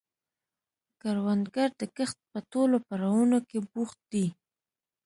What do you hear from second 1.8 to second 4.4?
د کښت په ټولو پړاوونو کې بوخت دی